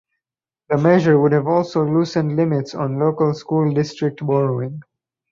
The 0.69 0.79
measure 0.79 1.19
would 1.19 1.31
have 1.31 1.45
also 1.45 1.85
loosened 1.85 2.35
limits 2.35 2.73
on 2.73 2.97
local 2.97 3.35
school 3.35 3.71
district 3.71 4.25
borrowing. 4.25 4.81